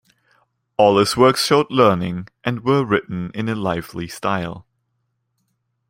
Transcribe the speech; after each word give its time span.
All 0.77 0.97
his 0.97 1.15
works 1.15 1.45
showed 1.45 1.67
learning, 1.69 2.27
and 2.43 2.63
were 2.65 2.83
written 2.83 3.29
in 3.35 3.47
a 3.47 3.53
lively 3.53 4.07
style. 4.07 4.65